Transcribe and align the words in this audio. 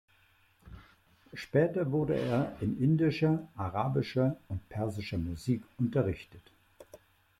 Später 1.35 1.91
wurde 1.91 2.15
er 2.17 2.57
in 2.59 2.81
indischer, 2.81 3.47
arabischer 3.55 4.35
und 4.47 4.67
persischer 4.67 5.19
Musik 5.19 5.61
unterrichtet. 5.77 6.41